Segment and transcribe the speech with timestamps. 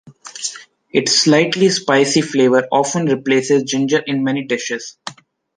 [0.91, 4.97] It’s slightly spicy flavor often replaces ginger in many dishes.